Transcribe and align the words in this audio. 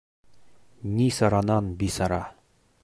Ни 0.95 1.09
саранан 1.17 1.65
бисара. 1.81 2.21